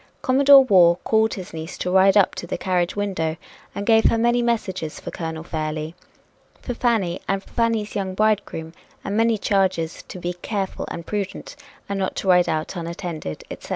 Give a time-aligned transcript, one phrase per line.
[0.23, 3.37] Commodore Waugh called his niece to ride up to the carriage window
[3.75, 5.93] and gave her many messages for Colonel Fairlie,
[6.59, 11.55] for Fanny and for Fanny's young bridegroom, and many charges to be careful and prudent,
[11.87, 13.69] and not to ride out unattended, etc.